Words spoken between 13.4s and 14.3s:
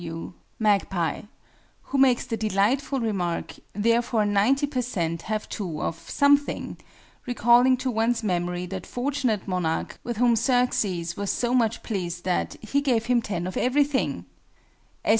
of everything!")